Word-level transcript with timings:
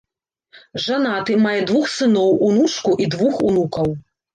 Жанаты, 0.85 1.37
мае 1.45 1.61
двух 1.69 1.85
сыноў, 1.99 2.29
унучку 2.51 2.99
і 3.07 3.11
двух 3.17 3.43
унукаў. 3.49 3.99